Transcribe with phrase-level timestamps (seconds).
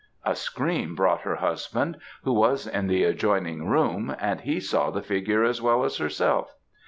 [0.25, 5.03] A scream brought her husband, who was in the adjoining room, and he saw the
[5.03, 6.55] figure as well as herself.